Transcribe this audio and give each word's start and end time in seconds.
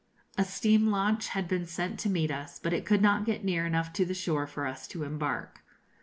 A 0.35 0.43
steam 0.43 0.87
launch 0.87 1.27
had 1.27 1.47
been 1.47 1.67
sent 1.67 1.99
to 1.99 2.09
meet 2.09 2.31
us, 2.31 2.57
but 2.57 2.73
it 2.73 2.87
could 2.87 3.03
not 3.03 3.23
get 3.23 3.43
near 3.45 3.67
enough 3.67 3.93
to 3.93 4.03
the 4.03 4.15
shore 4.15 4.47
for 4.47 4.65
us 4.65 4.87
to 4.87 5.03
embark. 5.03 5.61